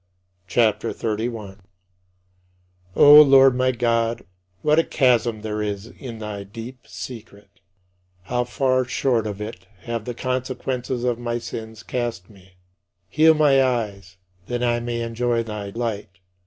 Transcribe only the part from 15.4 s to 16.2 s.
thy light.